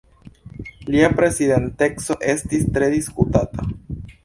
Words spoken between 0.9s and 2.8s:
Lia prezidenteco estis